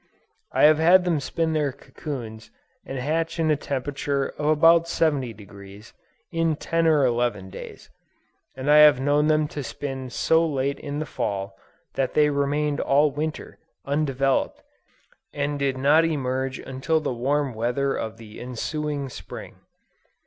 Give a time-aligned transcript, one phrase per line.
[0.51, 2.49] I have had them spin their cocoons
[2.83, 5.93] and hatch in a temperature of about 70°,
[6.31, 7.91] in ten or eleven days,
[8.55, 11.55] and I have known them to spin so late in the Fall,
[11.93, 14.63] that they remained all Winter, undeveloped,
[15.35, 19.57] and did not emerge until the warm weather of the ensuing Spring!